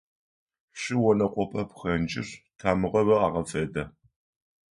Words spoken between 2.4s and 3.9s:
тамыгъэуи агъэфедэ.